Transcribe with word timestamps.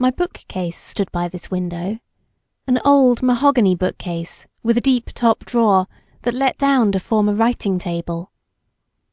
My 0.00 0.10
bookcase 0.10 0.76
stood 0.80 1.12
by 1.12 1.28
this 1.28 1.48
window, 1.48 2.00
an 2.66 2.80
old 2.84 3.22
mahogany 3.22 3.76
bookcase 3.76 4.48
with 4.64 4.76
a 4.76 4.80
deep 4.80 5.12
top 5.14 5.44
drawer, 5.44 5.86
that 6.22 6.34
let 6.34 6.58
down 6.58 6.90
to 6.90 6.98
form 6.98 7.28
a 7.28 7.34
writing 7.36 7.78
table. 7.78 8.32